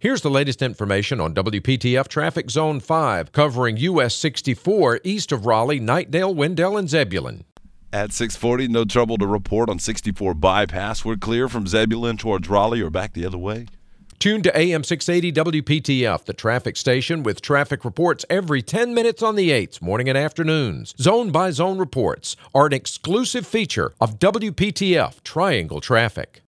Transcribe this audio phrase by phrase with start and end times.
[0.00, 5.80] Here's the latest information on WPTF Traffic Zone 5, covering US 64 east of Raleigh,
[5.80, 7.42] Knightdale, Wendell, and Zebulon.
[7.92, 11.04] At 640, no trouble to report on 64 bypass.
[11.04, 13.66] We're clear from Zebulon towards Raleigh or back the other way.
[14.20, 19.34] Tune to AM 680 WPTF, the traffic station with traffic reports every 10 minutes on
[19.34, 20.94] the 8s, morning and afternoons.
[21.00, 26.36] Zone by zone reports are an exclusive feature of WPTF Triangle Traffic.